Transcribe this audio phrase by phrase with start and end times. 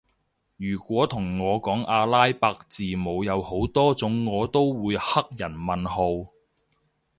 [0.57, 6.31] 如果同我講阿拉伯字母有好多種我都會黑人問號